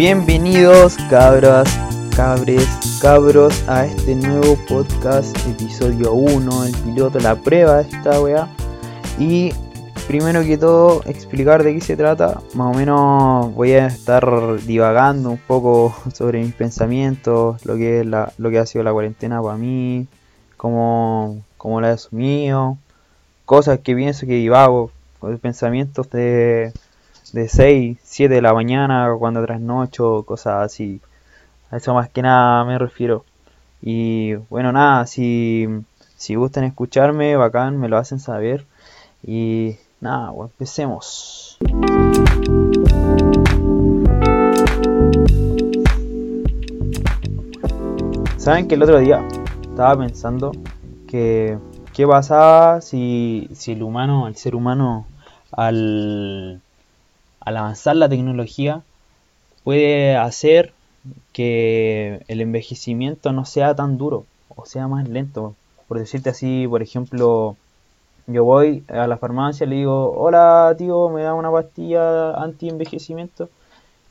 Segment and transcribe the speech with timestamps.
[0.00, 1.68] Bienvenidos cabras,
[2.16, 2.66] cabres,
[3.02, 8.48] cabros a este nuevo podcast, episodio 1, el piloto, la prueba de esta weá.
[9.18, 9.52] Y
[10.06, 12.40] primero que todo, explicar de qué se trata.
[12.54, 14.24] Más o menos voy a estar
[14.62, 18.94] divagando un poco sobre mis pensamientos, lo que, es la, lo que ha sido la
[18.94, 20.06] cuarentena para mí,
[20.56, 22.78] cómo, cómo la he asumido,
[23.44, 24.92] cosas que pienso que divago,
[25.42, 26.72] pensamientos de,
[27.32, 31.00] de 6, 7 de la mañana, cuando trasnocho, cosas así.
[31.70, 33.24] A eso más que nada me refiero.
[33.82, 35.68] Y bueno, nada, si,
[36.16, 38.66] si gustan escucharme, bacán, me lo hacen saber.
[39.24, 41.58] Y nada, pues empecemos.
[48.36, 49.26] ¿Saben que el otro día
[49.62, 50.52] estaba pensando
[51.06, 51.58] que
[51.92, 55.06] qué pasaba si, si el humano, el ser humano,
[55.52, 56.60] al,
[57.40, 58.82] al avanzar la tecnología,
[59.64, 60.72] puede hacer
[61.32, 64.26] que el envejecimiento no sea tan duro
[64.60, 65.54] o sea más lento.
[65.88, 67.56] Por decirte así, por ejemplo,
[68.26, 73.48] yo voy a la farmacia, le digo, hola tío, me da una pastilla anti-envejecimiento.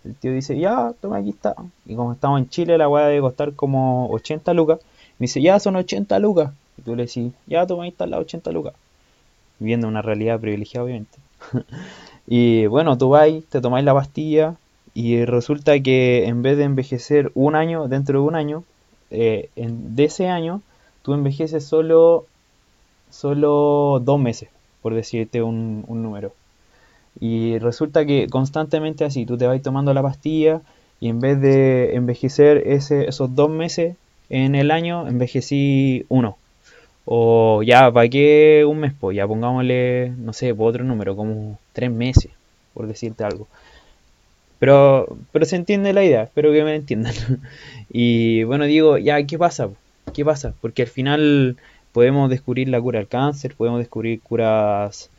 [0.03, 1.55] El tío dice, ya, toma, aquí está.
[1.85, 4.79] Y como estamos en Chile, la weá debe costar como 80 lucas.
[5.19, 6.51] Me dice, ya, son 80 lucas.
[6.77, 8.73] Y tú le decís, ya, toma, ahí está las 80 lucas.
[9.59, 11.17] Viendo una realidad privilegiada, obviamente.
[12.31, 14.55] y bueno, tú vas, te tomáis la pastilla
[14.93, 18.63] y resulta que en vez de envejecer un año, dentro de un año,
[19.09, 20.61] eh, en, de ese año,
[21.01, 22.27] tú envejeces solo
[23.09, 24.49] solo dos meses,
[24.83, 26.33] por decirte un, número.
[27.19, 30.61] Y resulta que constantemente así, tú te vas tomando la pastilla
[30.99, 33.95] y en vez de envejecer ese, esos dos meses
[34.29, 36.37] en el año, envejecí uno.
[37.05, 38.93] O ya, ¿para qué un mes?
[38.99, 42.31] Pues ya pongámosle, no sé, por otro número, como tres meses,
[42.73, 43.47] por decirte algo.
[44.59, 47.13] Pero, pero se entiende la idea, espero que me entiendan.
[47.89, 49.69] y bueno, digo, ya, ¿qué pasa?
[50.13, 50.53] ¿Qué pasa?
[50.59, 51.55] Porque al final
[51.93, 55.09] podemos descubrir la cura al cáncer, podemos descubrir curas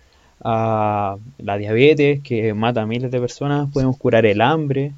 [0.43, 4.92] a la diabetes que mata a miles de personas, podemos curar el hambre,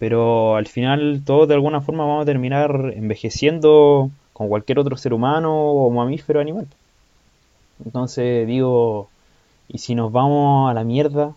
[0.00, 5.14] pero al final todos de alguna forma vamos a terminar envejeciendo como cualquier otro ser
[5.14, 6.66] humano o mamífero animal.
[7.84, 9.08] Entonces digo,
[9.68, 11.34] ¿y si nos vamos a la mierda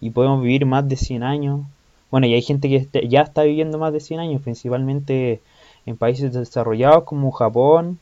[0.00, 1.60] y podemos vivir más de 100 años?
[2.10, 5.40] Bueno, y hay gente que este, ya está viviendo más de 100 años, principalmente
[5.86, 7.98] en países desarrollados como Japón,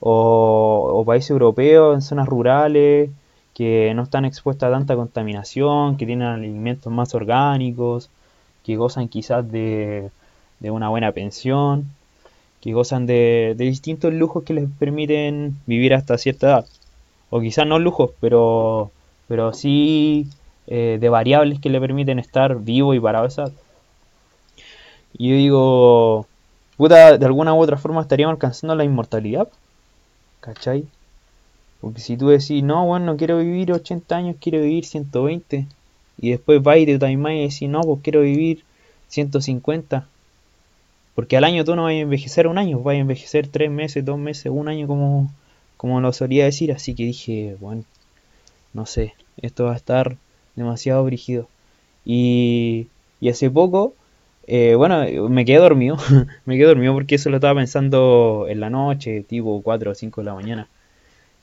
[0.00, 3.10] o, países europeos en zonas rurales
[3.54, 8.10] que no están expuestas a tanta contaminación, que tienen alimentos más orgánicos,
[8.64, 10.10] que gozan quizás de,
[10.60, 11.90] una buena pensión,
[12.60, 16.66] que gozan de, distintos lujos que les permiten vivir hasta cierta edad.
[17.30, 18.90] O quizás no lujos, pero,
[19.28, 20.26] pero sí
[20.66, 23.28] eh, de variables que le permiten estar vivo y parado
[25.16, 26.26] Y yo digo,
[26.76, 29.48] puta, de alguna u otra forma estaríamos alcanzando la inmortalidad.
[30.40, 30.86] ¿Cachai?
[31.80, 35.66] Porque si tú decís, no, bueno, no quiero vivir 80 años, quiero vivir 120.
[36.18, 38.64] Y después va y te time y decís, no, pues quiero vivir
[39.08, 40.06] 150.
[41.14, 44.04] Porque al año tú no vas a envejecer un año, vas a envejecer tres meses,
[44.04, 45.30] dos meses, un año como,
[45.80, 46.72] como lo solía decir.
[46.72, 47.84] Así que dije, bueno,
[48.74, 50.18] no sé, esto va a estar
[50.54, 51.48] demasiado brígido.
[52.04, 52.88] Y,
[53.20, 53.94] y hace poco
[54.52, 55.96] eh, bueno, me quedé dormido.
[56.44, 60.20] me quedé dormido porque eso lo estaba pensando en la noche, tipo 4 o 5
[60.20, 60.68] de la mañana.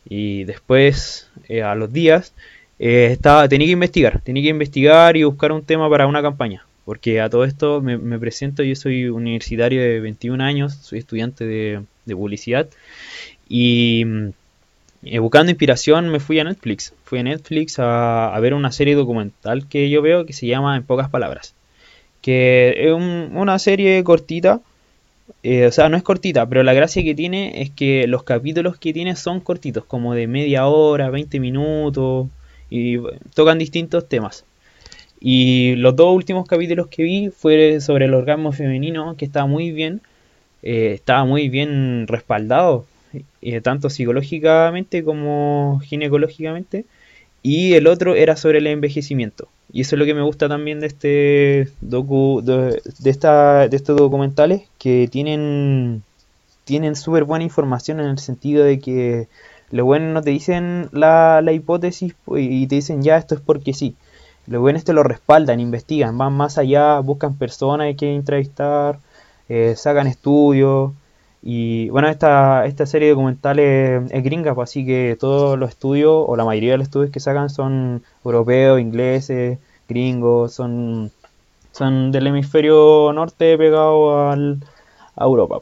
[0.10, 2.34] Y después, eh, a los días,
[2.80, 4.22] eh, estaba, tenía que investigar.
[4.22, 6.66] Tenía que investigar y buscar un tema para una campaña.
[6.84, 11.82] Porque a todo esto me, presento, yo soy universitario de 21 años, soy estudiante de,
[12.16, 12.68] publicidad.
[13.50, 14.06] Y
[15.20, 16.94] buscando inspiración me fui a Netflix.
[17.04, 20.76] Fui a Netflix a, a ver una serie documental que yo veo que se llama
[20.76, 21.54] En pocas palabras
[22.28, 24.60] que es una serie cortita,
[25.44, 28.78] eh, o sea, no es cortita, pero la gracia que tiene es que los capítulos
[28.78, 32.28] que tiene son cortitos, como de media hora, 20 minutos,
[32.70, 32.98] y
[33.34, 34.44] tocan distintos temas.
[35.22, 39.72] Y los dos últimos capítulos que vi fue sobre el orgasmo femenino, que estaba muy
[39.72, 40.02] bien,
[40.64, 46.86] eh, estaba muy bien respaldado, eh, tanto psicológicamente como ginecológicamente.
[47.44, 49.48] Y el otro era sobre el envejecimiento.
[49.72, 53.98] Y eso es lo que me gusta también de este docu, de, esta, de estos
[53.98, 56.04] documentales, que tienen
[56.64, 59.30] tienen súper buena información en el sentido de que
[59.72, 63.74] los buenos no te dicen la, la hipótesis y te dicen ya esto es porque
[63.74, 63.96] sí.
[64.48, 69.00] Los buenos te lo respaldan, investigan, van más allá, buscan personas que entrevistar,
[69.50, 70.92] eh, sacan estudios.
[71.42, 76.26] Y bueno, esta, esta serie de documentales es gringa, pues, así que todos los estudios,
[76.28, 81.12] o la mayoría de los estudios que sacan son europeos, ingleses, gringos, son,
[81.72, 84.60] Son del hemisferio norte pegado al,
[85.16, 85.62] a Europa.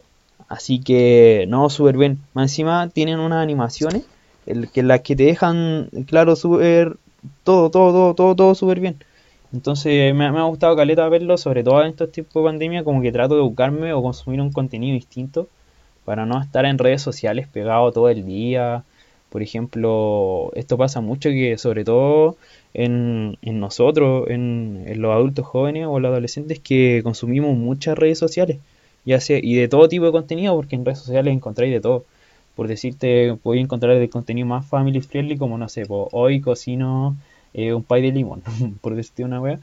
[0.49, 2.19] Así que, no, súper bien.
[2.33, 4.05] Más encima tienen unas animaciones
[4.45, 6.97] el, que las que te dejan, claro, súper,
[7.43, 8.97] todo, todo, todo, todo, todo súper bien.
[9.53, 13.01] Entonces me, me, ha gustado caleta verlo, sobre todo en estos tiempos de pandemia, como
[13.01, 15.47] que trato de buscarme o consumir un contenido distinto
[16.05, 18.83] para no estar en redes sociales pegado todo el día.
[19.29, 22.37] Por ejemplo, esto pasa mucho que sobre todo
[22.73, 28.59] en, en nosotros, en, los adultos jóvenes o los adolescentes que consumimos muchas redes sociales,
[29.05, 32.05] ya sea, y de todo tipo de contenido, porque en redes sociales encontráis de todo.
[32.55, 37.17] Por decirte, podéis encontrar de contenido más family friendly, como no sé, hoy cocino
[37.53, 38.43] eh, un pie de limón,
[38.81, 39.59] por decirte una wea.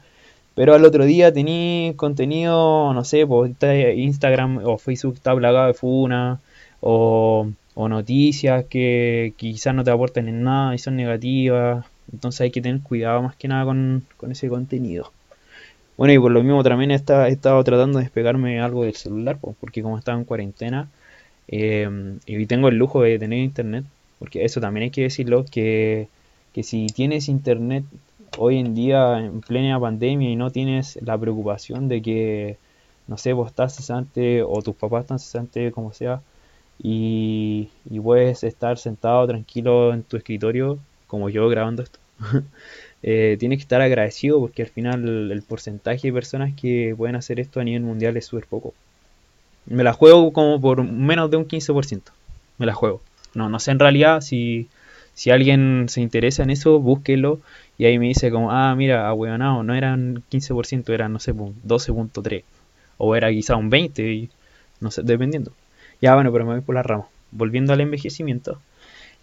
[0.55, 3.51] Pero al otro día tení contenido, no sé, pues
[3.95, 6.39] Instagram o Facebook está plagado de funa
[6.81, 11.85] o, noticias que, quizás no te aporten en nada y son negativas.
[12.11, 15.11] Entonces hay que tener cuidado más que nada con, con ese contenido.
[15.97, 19.55] Bueno, y por lo mismo también he estado, tratando de despegarme algo del celular, pues,
[19.59, 20.89] porque como estaba en cuarentena
[21.47, 21.87] eh,
[22.25, 23.85] y tengo el lujo de tener internet,
[24.19, 26.07] porque eso también hay que decirlo, que,
[26.53, 27.83] que si tienes internet
[28.37, 32.57] hoy en día en plena pandemia y no tienes la preocupación de que,
[33.07, 36.21] no sé, vos estás cesante o tus papás están cesantes, como sea,
[36.81, 37.69] y,
[38.01, 41.99] puedes estar sentado tranquilo en tu escritorio, como yo grabando esto,
[43.03, 47.39] eh, tienes que estar agradecido porque al final el, porcentaje de personas que pueden hacer
[47.39, 48.73] esto a nivel mundial es súper poco.
[49.65, 52.01] Me la juego como por menos de un 15%.
[52.57, 53.01] Me la juego.
[53.33, 54.67] No, no sé en realidad si
[55.13, 57.39] si alguien se interesa en eso, búsquelo
[57.77, 62.43] y ahí me dice como, ah, mira, ahueonado, no eran 15%, eran, no sé, 12.3
[62.97, 64.29] o era quizá un 20, y,
[64.79, 65.51] no sé, dependiendo.
[66.01, 67.07] Ya, bueno, pero me voy por la rama.
[67.31, 68.59] Volviendo al envejecimiento.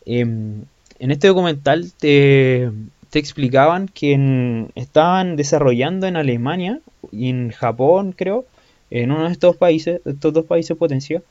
[0.06, 0.62] Em,
[0.98, 2.70] en este documental te,
[3.10, 6.80] te explicaban que estaban desarrollando en Alemania
[7.12, 8.44] y en Japón, creo,
[8.90, 11.22] en uno de estos países, estos dos países potencia,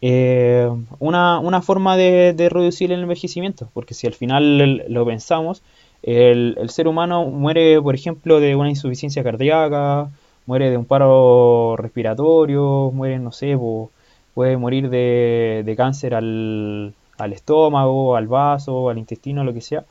[0.00, 5.62] eh, una, una, forma de, reducir el envejecimiento, porque si al final lo pensamos,
[6.02, 10.10] el, ser humano muere, por ejemplo, de una insuficiencia cardíaca,
[10.46, 13.58] muere de un paro respiratorio, muere, no sé,
[14.34, 19.84] puede morir de, cáncer al, al estómago, al vaso, al intestino, lo que sea,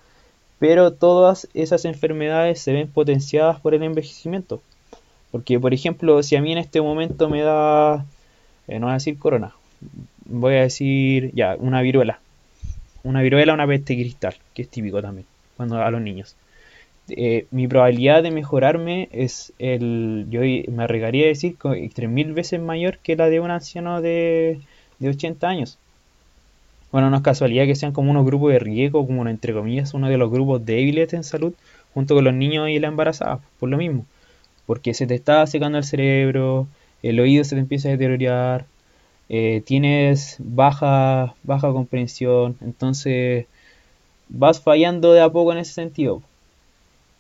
[0.59, 4.62] pero todas esas enfermedades se ven potenciadas por el envejecimiento.
[5.31, 8.06] Porque, por ejemplo, si a mí en este momento me da,
[8.68, 9.54] eh, no voy a decir corona,
[10.25, 12.19] voy a decir, ya, una viruela.
[13.03, 15.25] Una viruela, una peste cristal, que es típico también,
[15.56, 16.35] cuando a los niños.
[17.09, 22.97] Eh, mi probabilidad de mejorarme es el, yo me arriesgaría a decir, 3.000 veces mayor
[22.99, 24.59] que la de un anciano de,
[24.99, 25.78] de 80 años.
[26.92, 30.09] Bueno, no es casualidad que sean como unos grupos de riesgo, como entre comillas, uno
[30.09, 31.54] de los grupos débiles en salud,
[31.94, 34.06] junto con los niños y la embarazada, por lo mismo.
[34.66, 36.68] Porque se te está secando el cerebro,
[37.04, 38.66] el oído se te empieza a deteriorar,
[39.29, 43.45] eh, tienes baja, baja comprensión, entonces
[44.29, 46.21] vas fallando de a poco en ese sentido.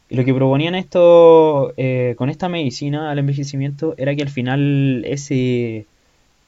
[0.09, 5.03] Y lo que proponían esto eh, con esta medicina al envejecimiento era que al final
[5.05, 5.85] ese,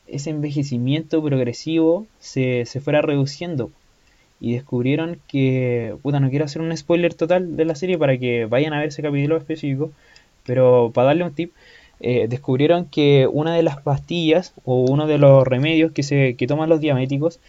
[0.07, 3.71] ese envejecimiento progresivo se, se fuera reduciendo.
[4.41, 8.45] Y descubrieron que, puta, no quiero hacer un spoiler total de la serie para que
[8.45, 9.91] vayan a ver ese capítulo específico,
[10.45, 11.51] pero para darle un tip,
[12.00, 16.48] eh, descubrieron que una de las pastillas o uno de los remedios que, se, que
[16.48, 17.39] toman los diabéticos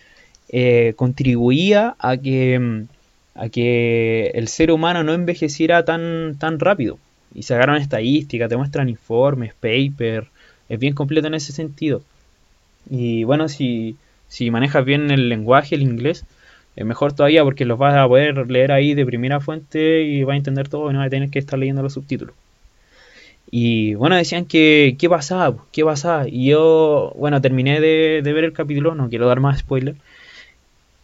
[0.48, 2.86] eh, contribuía a que,
[3.34, 6.98] a que el ser humano no envejeciera tan, tan rápido.
[7.34, 10.26] Y sacaron estadísticas, te muestran informes, paper,
[10.68, 12.02] es bien completo en ese sentido.
[12.90, 13.96] Y bueno, si,
[14.28, 16.24] si manejas bien el lenguaje, el inglés,
[16.76, 20.34] es mejor todavía porque los vas a poder leer ahí de primera fuente y vas
[20.34, 22.34] a entender todo y no vas a tener que estar leyendo los subtítulos.
[23.50, 26.28] Y bueno, decían que qué pasaba, qué pasaba.
[26.28, 29.96] Y yo, bueno, terminé de, ver el capítulo, no quiero dar más spoiler.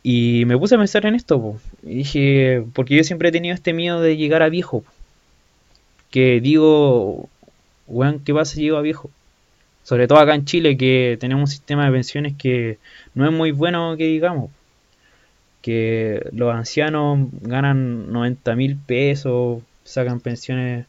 [0.02, 3.72] Y me puse a pensar en esto, y dije, porque yo siempre he tenido este
[3.72, 4.84] miedo de llegar a viejo.
[6.10, 7.28] Que digo,
[7.88, 9.10] weón, ¿qué pasa si llego a viejo?
[9.82, 12.78] Sobre todo acá en Chile, que tenemos un sistema de pensiones que
[13.14, 14.50] no es muy bueno, que digamos.
[15.62, 20.86] Que los ancianos ganan 90 mil pesos, sacan pensiones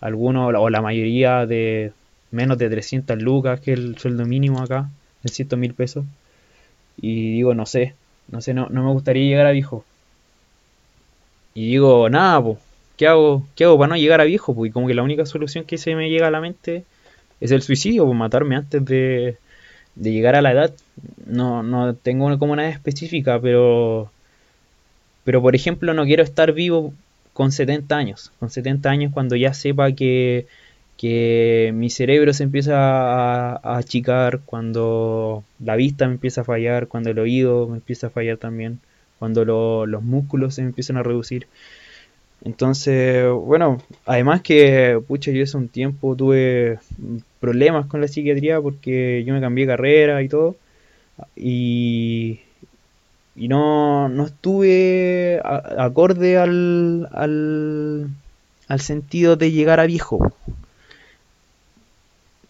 [0.00, 1.92] algunos o la mayoría de
[2.30, 4.88] menos de 300 lucas, que es el sueldo mínimo acá,
[5.22, 6.04] de 100 mil pesos.
[7.00, 7.94] Y digo, no sé,
[8.28, 9.84] no sé, no, no me gustaría llegar a viejo.
[11.54, 12.58] Y digo, nada, pues,
[12.96, 14.54] ¿qué hago, ¿qué hago para no llegar a viejo?
[14.54, 16.84] Pues, y como que la única solución que se me llega a la mente
[17.40, 19.36] es el suicidio, pues matarme antes de,
[19.96, 20.72] de llegar a la edad.
[21.26, 24.10] No, no tengo como una edad específica, pero,
[25.24, 26.92] pero por ejemplo no quiero estar vivo
[27.40, 28.32] con 70 años.
[28.38, 30.46] Con 70 años cuando ya sepa que,
[30.98, 37.08] que mi cerebro se empieza a, achicar, cuando la vista me empieza a fallar, cuando
[37.08, 38.78] el oído me empieza a fallar también,
[39.18, 39.46] cuando
[39.86, 41.46] los músculos se empiezan a reducir.
[42.44, 46.78] Entonces, bueno, además que, pucha, yo hace un tiempo tuve
[47.40, 50.56] problemas con la psiquiatría porque yo me cambié carrera y todo.
[51.36, 52.40] Y,
[53.34, 60.32] y no, no estuve acorde al, al, sentido de llegar a viejo.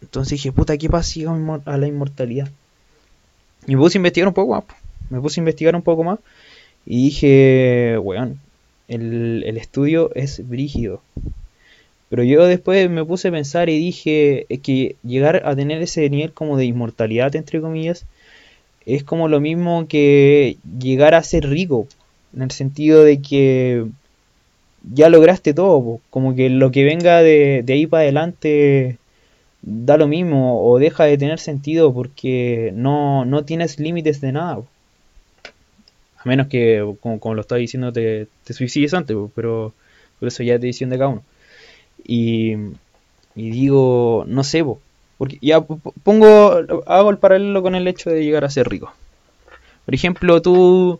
[0.00, 2.50] Entonces dije, puta, ¿qué pasa si a la inmortalidad?
[3.66, 4.64] Y me puse a investigar un poco más.
[5.10, 6.18] Me puse a investigar un poco más.
[6.86, 8.40] Y dije, weón,
[8.88, 11.02] el, el estudio es brígido.
[12.10, 16.32] Pero yo después me puse a pensar y dije que llegar a tener ese nivel
[16.32, 18.04] como de inmortalidad, entre comillas,
[18.86, 21.86] es como lo mismo que llegar a ser rico.
[22.34, 23.86] En el sentido de que
[24.92, 26.00] ya lograste todo.
[26.10, 28.98] Como que lo que venga de, de ahí para adelante
[29.62, 34.62] da lo mismo o deja de tener sentido porque no, no tienes límites de nada.
[36.16, 39.72] A menos que, como, lo estaba diciendo, te, te suicides antes, pero
[40.18, 41.22] por eso ya es decisión de cada uno.
[42.04, 42.52] Y,
[43.34, 44.62] y digo, no sé,
[45.20, 48.90] porque ya pongo, hago el paralelo con el hecho de llegar a ser rico.
[49.84, 50.98] Por ejemplo, tú,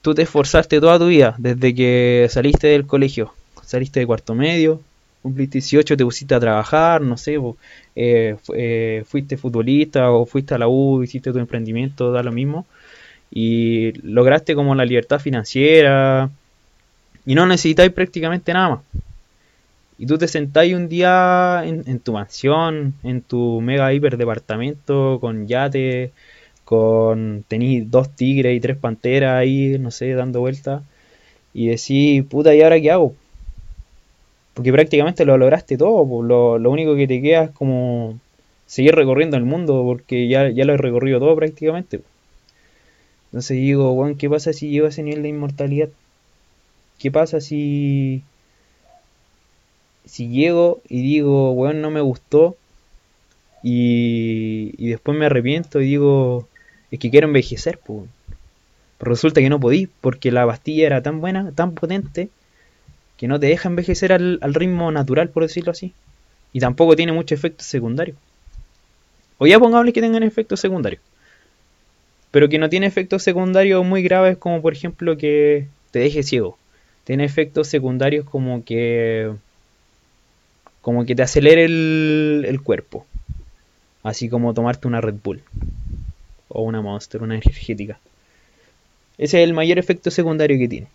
[0.00, 4.80] tú te esforzaste toda tu vida, desde que saliste del colegio, saliste de cuarto medio,
[5.20, 7.36] cumpliste 18, te pusiste a trabajar, no sé,
[7.96, 12.64] eh, eh, fuiste futbolista o fuiste a la U, hiciste tu emprendimiento, da lo mismo,
[13.30, 16.30] y lograste como la libertad financiera,
[17.26, 18.80] y no necesitáis prácticamente nada más.
[20.00, 25.46] Y tú te sentáis un día en, tu mansión, en tu mega hiper departamento, con
[25.46, 26.12] yate,
[26.64, 30.82] con tenéis dos tigres y tres panteras ahí, no sé, dando vueltas,
[31.52, 33.14] y decís, puta, ¿y ahora qué hago?
[34.54, 38.18] Porque prácticamente lo lograste todo, lo, lo, único que te queda es como
[38.64, 42.00] seguir recorriendo el mundo, porque ya, ya lo he recorrido todo prácticamente.
[43.26, 45.90] Entonces digo, bueno, ¿qué pasa si llego a ese nivel de inmortalidad?
[46.98, 48.22] ¿Qué pasa si,
[50.10, 52.56] si llego y digo, bueno, no me gustó
[53.62, 56.48] y, y después me arrepiento y digo,
[56.90, 58.08] es que quiero envejecer, pues.
[58.98, 62.28] Pero resulta que no podí, porque la pastilla era tan buena, tan potente,
[63.16, 65.94] que no te deja envejecer al, ritmo natural, por decirlo así.
[66.52, 68.16] Y tampoco tiene muchos efectos secundarios.
[69.38, 71.00] O ya pongamos que tengan efectos secundarios.
[72.32, 76.58] Pero que no tiene efectos secundarios muy graves como por ejemplo que te deje ciego.
[77.04, 79.32] Tiene efectos secundarios como que...
[80.82, 83.06] Como que te acelere el, el cuerpo.
[84.02, 85.42] Así como tomarte una Red Bull.
[86.48, 87.98] O una Monster, una energética.
[89.18, 90.88] Ese es el mayor efecto secundario que tiene.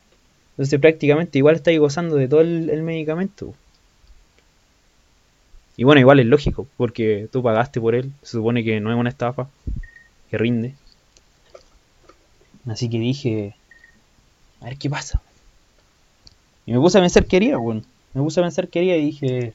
[0.56, 3.54] Entonces prácticamente igual estáis gozando de todo el, medicamento.
[5.76, 8.98] Y bueno, igual es lógico, porque tú pagaste por él, se supone que no es
[8.98, 9.50] una estafa,
[10.32, 10.74] que rinde.
[12.66, 13.54] Así que dije,
[14.62, 15.22] a ver qué pasa.
[16.66, 17.82] Y me puse a pensar qué haría, bueno.
[18.14, 19.54] Me puse a pensar qué haría y dije,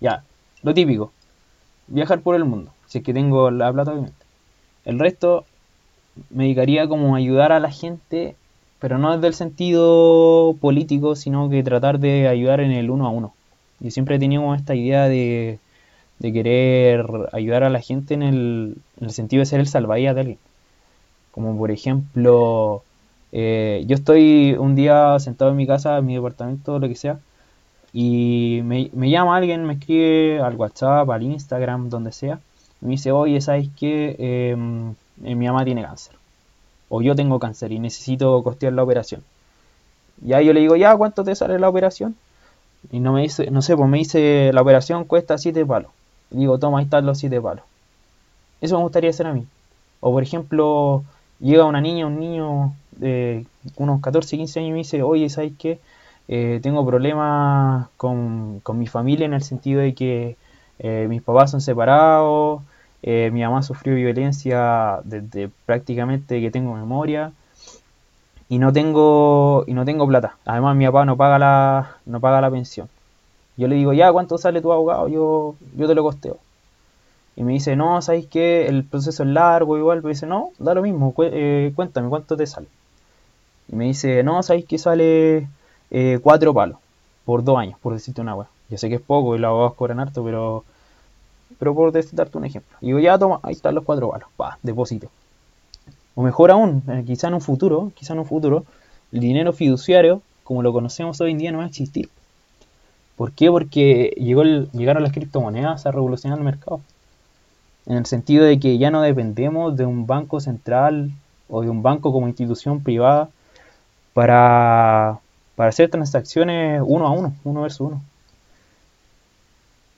[0.00, 0.24] ya,
[0.62, 1.12] lo típico,
[1.86, 4.24] viajar por el mundo, si es que tengo la plata obviamente.
[4.84, 5.44] El resto
[6.30, 8.36] me dedicaría como a ayudar a la gente
[8.84, 13.10] pero no desde el sentido político, sino que tratar de ayudar en el uno a
[13.10, 13.32] uno.
[13.80, 15.58] Yo siempre he tenido esta idea de,
[16.20, 18.76] querer ayudar a la gente en el,
[19.08, 20.38] sentido de ser el salvavidas de alguien.
[21.30, 22.82] Como por ejemplo,
[23.32, 27.20] eh, yo estoy un día sentado en mi casa, en mi departamento, lo que sea,
[27.94, 32.40] y me, llama alguien, me escribe al WhatsApp, al Instagram, donde sea,
[32.82, 34.16] y me dice, oye, ¿sabes qué?
[34.18, 34.90] Em,
[35.24, 36.16] eh, mi mamá tiene cáncer
[36.88, 39.24] o yo tengo cáncer y necesito costear la operación.
[40.22, 42.14] Ya yo le digo, ya, ¿cuánto te sale la operación?
[42.92, 45.90] Y no me dice, no sé, pues me dice, la operación cuesta 7 palos.
[46.30, 47.64] Y digo, toma, ahí están los 7 palos.
[48.60, 49.44] Eso me gustaría hacer a mí.
[50.00, 51.02] O por ejemplo,
[51.40, 53.44] llega una niña, un niño de
[53.76, 55.80] unos 14, 15 años y me dice, oye, ¿sabes qué?
[56.28, 60.36] Eh, tengo problemas con, con, mi familia en el sentido de que
[60.78, 62.62] eh, mis papás son separados,
[63.02, 67.32] eh, mi mamá sufrió violencia desde prácticamente que tengo memoria
[68.48, 70.38] y no tengo y no tengo plata.
[70.46, 72.88] Además mi papá no paga la no paga la pensión.
[73.56, 75.08] Yo le digo, "Ya, ¿cuánto sale tu abogado?
[75.08, 76.38] Yo yo te lo costeo."
[77.36, 80.74] Y me dice, "No, ¿sabéis que el proceso es largo igual?" Me dice, "No, da
[80.74, 82.68] lo mismo, cuéntame cuánto te sale."
[83.68, 85.48] Y me dice, "No, ¿sabéis que sale
[85.94, 86.78] eh, cuatro palos
[87.24, 89.74] por dos años, por decirte una wea?" Yo sé que es poco y los abogados
[89.74, 90.64] cobran harto, pero
[91.58, 92.76] pero por darte un ejemplo.
[92.80, 95.08] Y digo, ya toma, ahí están los cuatro palos, pa, deposito.
[96.14, 98.64] O mejor aún, eh, quizá en un futuro, quizá en un futuro,
[99.12, 102.08] el dinero fiduciario, como lo conocemos hoy en día, no va a existir.
[103.16, 103.50] ¿Por qué?
[103.50, 106.80] Porque llegó llegaron las criptomonedas a revolucionar el mercado.
[107.86, 111.12] En el sentido de que ya no dependemos de un banco central
[111.48, 113.28] o de un banco como institución privada
[114.14, 115.20] para,
[115.56, 118.02] hacer transacciones uno a uno, uno versus uno.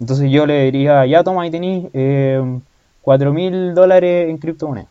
[0.01, 2.43] Entonces yo le diría, ya toma, ahí tenéis eh,
[3.03, 4.91] 4 mil dólares en criptomonedas.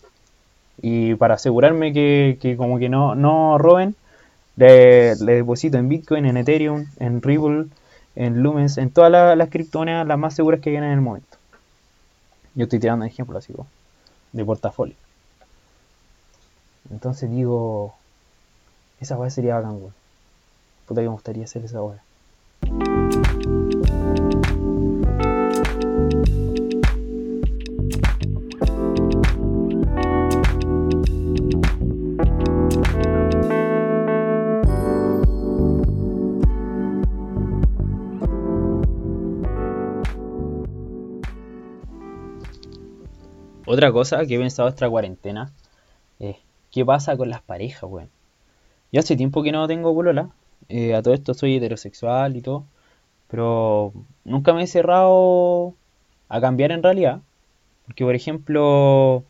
[0.81, 3.95] Y para asegurarme que, como que no, no roben,
[4.55, 7.65] le, deposito en Bitcoin, en Ethereum, en Ripple,
[8.15, 11.37] en Lumens, en todas las, criptomonedas las más seguras que vienen en el momento.
[12.55, 13.53] Yo estoy tirando ejemplo así
[14.31, 14.95] de portafolio.
[16.89, 17.95] Entonces digo,
[18.99, 19.79] esa weá sería bacán.
[20.85, 22.01] Puta que me gustaría hacer esa weá.
[43.67, 45.51] Otra cosa que he pensado esta cuarentena
[46.19, 46.37] es
[46.71, 48.09] qué pasa con las parejas, weón.
[48.91, 50.29] Yo hace tiempo que no tengo polola.
[50.69, 52.65] Eh, a todo esto soy heterosexual y todo.
[53.29, 53.93] Pero
[54.23, 55.73] nunca me he cerrado
[56.29, 57.21] a cambiar en realidad.
[57.85, 59.23] Porque, por ejemplo,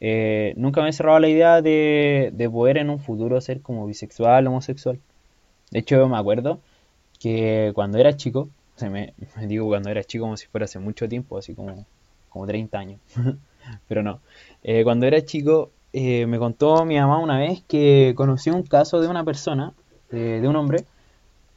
[0.00, 3.86] eh, nunca me he cerrado a la idea de, poder en un futuro ser como
[3.86, 4.98] bisexual, homosexual.
[5.70, 6.60] De hecho, me acuerdo
[7.20, 9.14] que cuando era chico, se me,
[9.46, 11.86] digo cuando era chico como si fuera hace mucho tiempo, así como,
[12.30, 13.00] como 30 años.
[13.88, 14.20] pero no.
[14.64, 19.00] Eh, cuando era chico, eh, me contó mi mamá una vez que conoció un caso
[19.00, 19.72] de una persona,
[20.10, 20.84] de un hombre,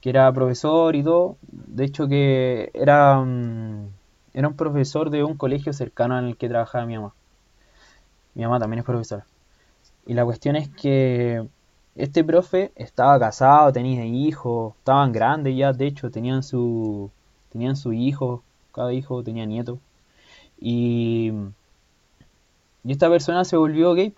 [0.05, 1.37] que era profesor y todo.
[1.41, 3.25] De hecho, que era,
[4.35, 7.15] era un profesor de un colegio cercano en el que trabajaba mi mamá.
[8.35, 9.25] Mi mamá también es profesora.
[10.05, 11.47] Y la cuestión es que
[11.95, 17.09] este profe estaba casado, tenía hijos, estaban grandes ya, de hecho, tenían su,
[17.51, 19.79] tenían su hijo, cada hijo tenía nieto.
[20.59, 21.33] Y
[22.83, 24.13] y esta persona se volvió gay.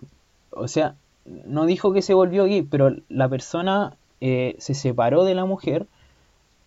[0.50, 5.34] O sea, no dijo que se volvió gay, pero la persona eh, se separó de
[5.34, 5.86] la mujer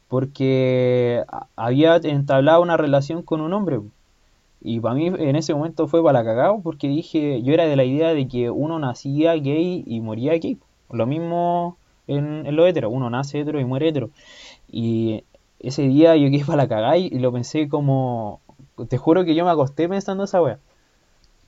[0.08, 1.24] porque
[1.56, 3.80] había entablado una relación con un hombre.
[4.62, 7.84] Y para mí en ese momento fue para la porque dije, yo era de la
[7.86, 10.58] idea de que uno nacía gay y moría gay.
[10.92, 14.10] Lo mismo en, en lo hetero, uno nace hetero y muere hetero.
[14.70, 15.24] Y
[15.60, 18.42] ese día yo quedé para la y lo pensé como,
[18.90, 20.60] te juro que yo me acosté pensando esa wea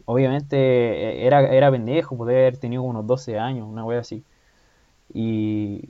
[0.05, 4.23] obviamente e, era, era pendejo, poder haber tenido unos 12 años, una wea así.
[5.13, 5.89] Y,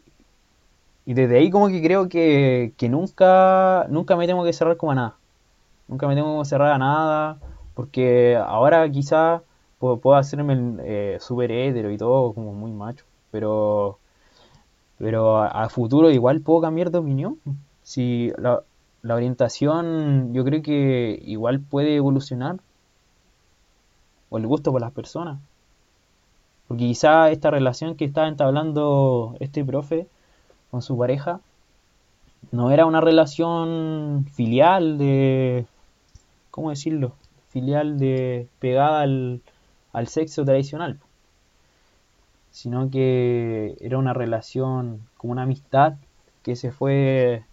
[1.05, 4.95] y desde ahí como que creo que, nunca, nunca me tengo que cerrar como a
[4.95, 5.15] nada.
[5.87, 7.39] Nunca me tengo que cerrar a nada,
[7.75, 9.43] porque ahora quizá
[9.79, 13.99] puedo, hacerme eh, súper hétero y todo, como muy macho, pero,
[14.97, 17.39] pero a, futuro igual puedo cambiar de opinión.
[17.83, 18.63] Si la,
[19.01, 22.57] la orientación yo creo que igual puede evolucionar
[24.29, 25.39] o el gusto por las personas.
[26.73, 30.07] Porque quizá esta relación que estaba entablando este profe
[30.71, 31.39] con su pareja
[32.51, 35.67] no era una relación filial de...
[36.49, 37.13] ¿Cómo decirlo?
[37.49, 39.41] Filial de pegada al,
[39.91, 40.99] al sexo tradicional.
[42.49, 45.93] Sino que era una relación como una amistad
[46.41, 47.43] que se fue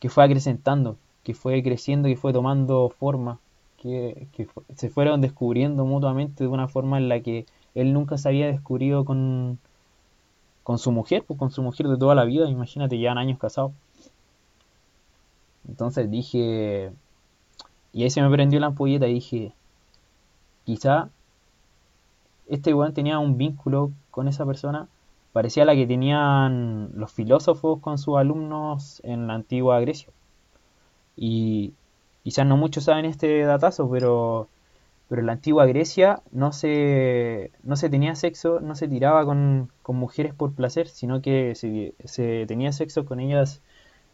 [0.00, 3.38] que fue acrecentando, que fue creciendo, que fue tomando forma
[3.80, 4.26] que,
[4.74, 9.04] se fueron descubriendo mutuamente de una forma en la que él nunca se había descubrido
[9.04, 9.58] con,
[10.62, 13.72] con su mujer, pues con su mujer de toda la vida, imagínate, ya años casados.
[15.68, 16.92] Entonces dije,
[17.92, 19.52] y ahí se me prendió la ampolleta y dije,
[20.64, 21.10] quizá
[22.48, 24.88] este weón tenía un vínculo con esa persona,
[25.32, 30.08] parecía la que tenían los filósofos con sus alumnos en la antigua Grecia.
[31.16, 31.74] Y
[32.24, 34.48] quizás no muchos saben este datazo, pero,
[35.08, 39.70] pero en la antigua Grecia no se, no se tenía sexo, no se tiraba con,
[39.88, 43.62] mujeres por placer, sino que se, tenía sexo con ellas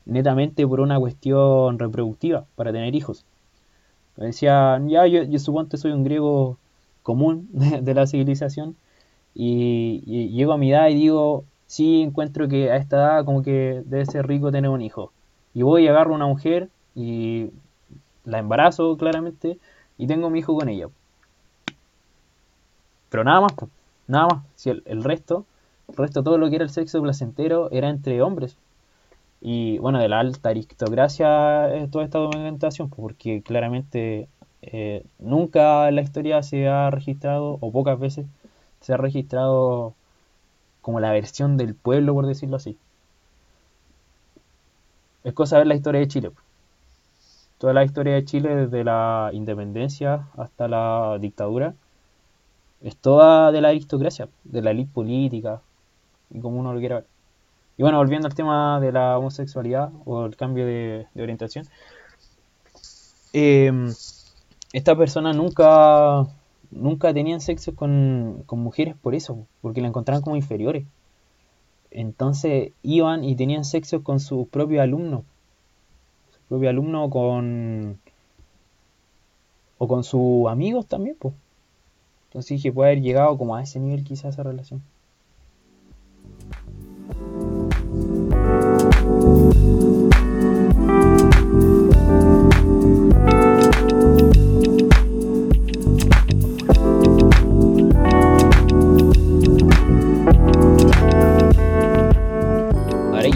[0.07, 3.27] netamente por una cuestión reproductiva, para tener hijos.
[4.17, 6.59] Decía, ya, yo, yo supongo que soy un griego
[7.03, 8.77] común de, la civilización
[9.35, 13.43] y, y, llego a mi edad y digo, sí, encuentro que a esta edad como
[13.43, 15.13] que debe ser rico tener un hijo.
[15.55, 17.51] Y voy y agarro una mujer y
[18.25, 19.59] la embarazo claramente
[19.99, 20.89] y tengo mi hijo con ella.
[23.11, 23.53] Pero nada más,
[24.07, 24.45] nada más.
[24.57, 25.47] Si el, resto,
[25.89, 28.57] el resto, todo lo que era el sexo placentero era entre hombres.
[29.41, 34.29] Y bueno, de la alta aristocracia es toda esta documentación, porque claramente
[34.63, 38.27] eh, nunca en la historia se ha registrado, o pocas veces,
[38.81, 39.95] se ha registrado
[40.83, 42.79] como la versión del pueblo, por decirlo así.
[45.25, 46.31] es cosa ver la historia de Chile.
[47.59, 51.75] Toda la historia de Chile, desde la independencia hasta la dictadura,
[52.83, 55.63] es toda de la aristocracia, de la élite política,
[56.31, 57.07] y como uno lo quiera ver.
[57.77, 61.67] Y bueno, volviendo al tema de la homosexualidad o el cambio de, orientación,
[63.33, 63.73] eh,
[64.73, 66.27] esta persona nunca,
[66.71, 70.85] nunca tenían sexo con, con mujeres por eso, porque la encontraban como inferiores.
[71.91, 75.23] Entonces iban y tenían sexo con sus propios alumnos.
[76.49, 77.99] Propio alumno con.
[79.79, 81.35] o con sus amigos también, pues.
[82.29, 84.83] Entonces dije, puede haber llegado como a ese nivel quizás esa relación.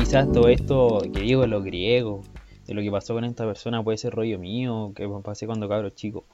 [0.09, 2.27] quizás todo esto que digo de los griegos,
[2.69, 5.91] de lo que pasó con esta persona puede ser rollo mío, que pasé cuando cabro
[5.91, 6.25] chico.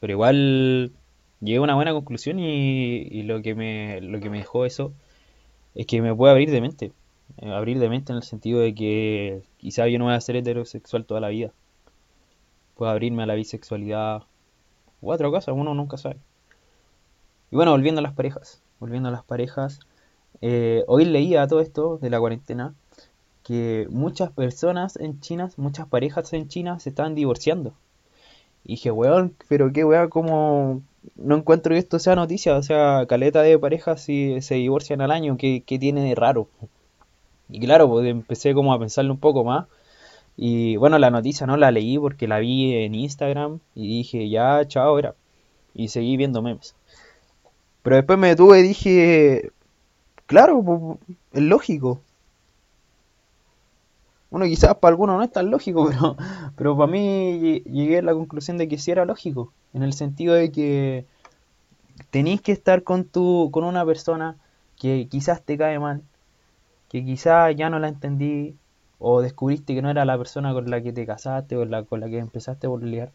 [0.00, 0.92] Pero igual
[1.40, 4.92] llegué a una buena conclusión y, lo, que me, lo que me dejó eso
[5.74, 6.92] es que me puede abrir de mente.
[7.38, 10.36] Eh, abrir de mente en el sentido de que quizás yo no voy a ser
[10.36, 11.52] heterosexual toda la vida.
[12.76, 14.26] Puedo abrirme a la bisexualidad a
[15.00, 16.16] otra cosa, uno nunca sabe.
[17.50, 18.62] Y bueno, volviendo a las parejas.
[18.78, 19.80] Volviendo a las parejas
[20.40, 22.74] eh, hoy leía todo esto de la cuarentena
[23.42, 27.74] que muchas personas en China, muchas parejas en China se están divorciando.
[28.64, 30.82] Y dije, weón, pero qué weón, como
[31.16, 32.56] no encuentro que esto sea noticia.
[32.56, 36.48] O sea, caleta de parejas si se divorcian al año, ¿qué, tiene de raro?
[37.48, 39.66] Y claro, pues empecé como a pensarlo un poco más.
[40.36, 44.66] Y bueno, la noticia no la leí porque la vi en Instagram y dije, ya,
[44.66, 45.14] chao, era.
[45.74, 46.74] Y seguí viendo memes.
[47.82, 49.52] Pero después me detuve y dije,
[50.32, 50.98] Claro,
[51.34, 52.00] es lógico.
[54.32, 56.16] Bueno, quizás para algunos no es tan lógico, pero,
[56.56, 60.32] pero para mí llegué a la conclusión de que sí era lógico, en el sentido
[60.32, 61.04] de que
[62.10, 64.38] tenéis que estar con, tu, con una persona
[64.80, 66.02] que quizás te cae mal,
[66.88, 68.56] que quizás ya no la entendí,
[68.98, 72.00] o descubriste que no era la persona con la que te casaste o la, con
[72.00, 73.12] la que empezaste a liar.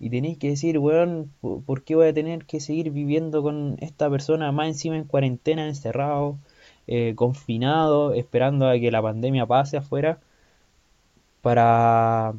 [0.00, 1.32] Y tenéis que decir, weón,
[1.66, 5.68] ¿por qué voy a tener que seguir viviendo con esta persona más encima en cuarentena,
[5.68, 6.38] encerrado,
[6.86, 10.18] eh, confinado, esperando a que la pandemia pase afuera
[11.42, 12.34] para,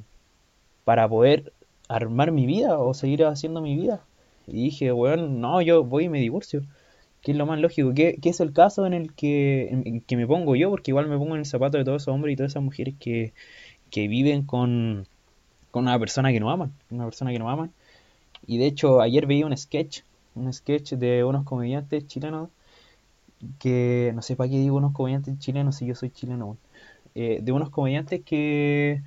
[0.83, 1.53] para poder
[1.87, 4.01] armar mi vida o seguir haciendo mi vida?
[4.47, 6.61] Y dije, weón, no, yo voy y me divorcio.
[7.21, 7.93] ¿Qué es lo más lógico?
[7.95, 10.69] ¿Qué, es el caso en el que, en que me pongo yo?
[10.69, 12.95] Porque igual me pongo en el zapato de todos esos hombres y todas esas mujeres
[12.99, 13.33] que,
[13.89, 15.07] que viven con
[15.75, 17.69] con una persona que no aman, una persona que no aman.
[18.47, 20.03] Y de hecho, ayer veía un sketch,
[20.33, 22.49] un sketch de unos comediantes chilenos,
[23.59, 26.57] que no sé para qué digo unos comediantes chilenos si yo soy chileno,
[27.15, 29.01] eh, de unos comediantes que,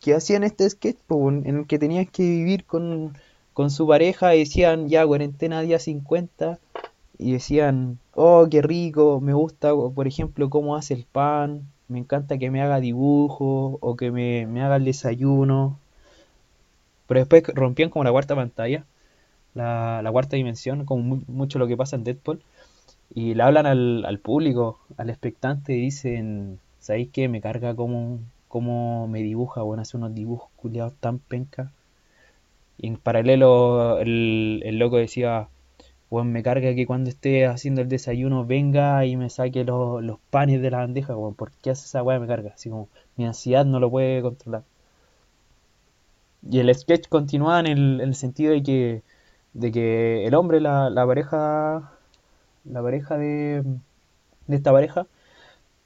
[0.00, 3.16] que hacían este sketch en el que tenían que vivir con,
[3.52, 6.58] con su pareja y decían ya cuarentena día 50
[7.18, 12.38] y decían, oh, qué rico, me gusta, por ejemplo, cómo hace el pan, me encanta
[12.38, 15.78] que me haga dibujo o que me, haga el desayuno.
[17.06, 18.86] Pero después rompían como la cuarta pantalla,
[19.54, 22.42] la, cuarta dimensión, como mucho lo que pasa en Deadpool.
[23.14, 27.28] Y le hablan al, público, al expectante, y dicen, ¿sabéis qué?
[27.28, 31.72] Me carga como, como me dibuja, bueno, hace unos dibujos culiados tan penca.
[32.78, 35.48] Y en paralelo el, el loco decía,
[36.10, 40.60] Weón, me carga que cuando esté haciendo el desayuno venga y me saque los, panes
[40.60, 41.34] de la bandeja, weón.
[41.34, 42.18] ¿Por qué hace esa weá?
[42.18, 42.52] Me carga.
[42.54, 44.64] Así como mi ansiedad no lo puede controlar.
[46.50, 49.02] Y el sketch continúa en el, sentido de que,
[49.52, 51.92] de que el hombre, la, pareja,
[52.64, 53.64] la pareja de,
[54.48, 55.06] esta pareja,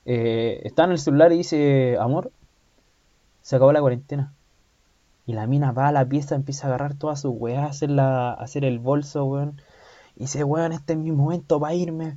[0.07, 2.31] eh, está en el celular y dice, amor,
[3.43, 4.33] se acabó la cuarentena.
[5.27, 8.33] Y la mina va a la pieza, empieza a agarrar todas sus weas, hacer, la,
[8.33, 9.61] hacer el bolso, weón
[10.17, 12.17] y dice, weón, este es mi momento para irme.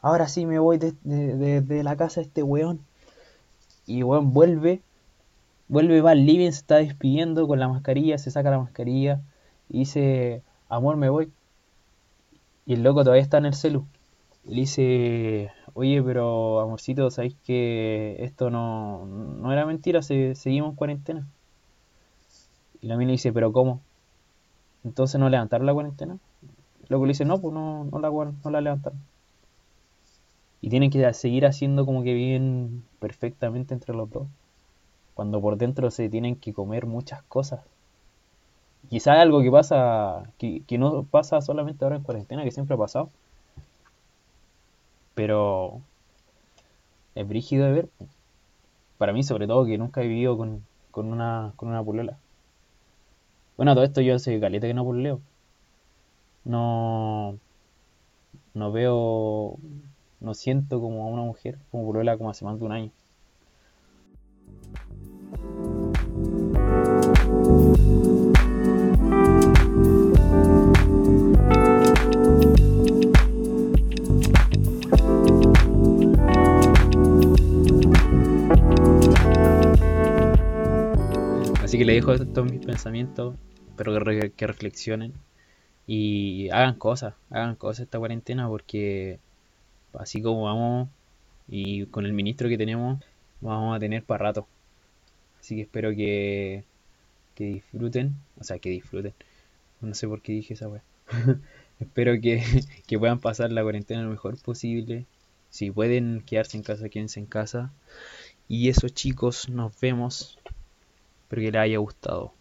[0.00, 2.80] Ahora sí me voy de, la casa de este weón.
[3.86, 4.80] Y weón vuelve,
[5.68, 9.20] vuelve, va al living, se está despidiendo con la mascarilla, se saca la mascarilla
[9.68, 11.32] y dice, amor, me voy.
[12.66, 13.86] Y el loco todavía está en el celu.
[14.44, 20.02] Le dice, oye, pero amorcito, ¿sabéis que esto no, no era mentira?
[20.02, 21.26] seguimos en cuarentena.
[22.80, 23.80] Y la mina dice, ¿pero cómo?
[24.84, 26.18] Entonces no levantaron la cuarentena.
[26.88, 29.00] Luego le dice, no, pues no, no, la, no la levantaron.
[30.60, 34.26] Y tienen que seguir haciendo como que viven perfectamente entre los dos.
[35.14, 37.60] Cuando por dentro se tienen que comer muchas cosas.
[38.90, 42.78] Quizá algo que pasa, que, que no pasa solamente ahora en cuarentena, que siempre ha
[42.78, 43.10] pasado.
[45.14, 45.80] Pero
[47.16, 47.88] es brígido de ver.
[48.98, 51.82] Para mí, sobre todo, que nunca he vivido con, con una, con una.
[53.56, 55.20] Bueno, todo esto yo hace caleta que no pololeo.
[56.44, 57.38] No,
[58.54, 59.58] no veo,
[60.20, 62.90] no siento como a una mujer como polola como hace más de un año.
[81.66, 83.34] Así que le dejo todos mis pensamientos,
[83.76, 85.12] que, que reflexionen
[85.84, 89.18] y hagan cosas, hagan cosas esta cuarentena porque
[89.94, 90.88] así como vamos
[91.48, 93.02] y con el ministro que tenemos
[93.40, 94.46] vamos a tener para rato.
[95.40, 96.62] Así que espero que,
[97.34, 99.14] que disfruten, o sea, que disfruten.
[99.80, 100.84] No sé por qué dije esa weá.
[101.80, 102.44] espero que,
[102.86, 105.04] que puedan pasar la cuarentena lo mejor posible.
[105.50, 107.72] Si pueden quedarse en casa, quédense en casa.
[108.46, 110.38] Y eso chicos, nos vemos.
[111.26, 112.32] Espero que les haya gustado.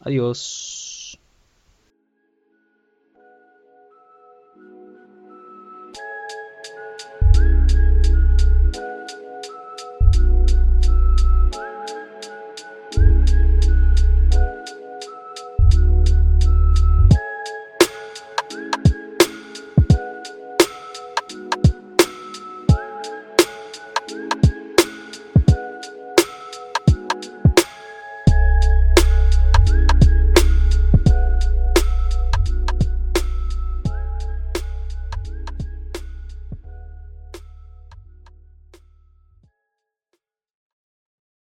[0.00, 1.16] Adiós.